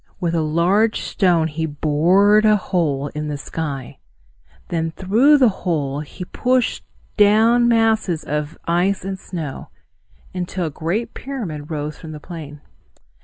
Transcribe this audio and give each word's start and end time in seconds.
With 0.19 0.33
a 0.33 0.41
large 0.41 0.99
stone 1.01 1.47
he 1.47 1.67
bored 1.67 2.43
a 2.43 2.55
hole 2.55 3.09
in 3.09 3.27
the 3.27 3.37
sky. 3.37 3.99
Then 4.69 4.89
through 4.89 5.37
the 5.37 5.49
hole 5.61 5.99
he 5.99 6.25
pushed 6.25 6.83
down 7.17 7.67
masses 7.67 8.23
of 8.23 8.57
ice 8.65 9.05
and 9.05 9.19
snow, 9.19 9.69
until 10.33 10.65
a 10.65 10.71
great 10.71 11.13
pyramid 11.13 11.69
rose 11.69 11.99
from 11.99 12.13
the 12.13 12.19
plain. 12.19 12.61